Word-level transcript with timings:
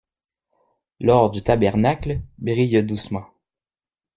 L'or 0.99 1.29
du 1.29 1.43
tabernacle 1.43 2.21
brille 2.39 2.81
doucement. 2.83 3.27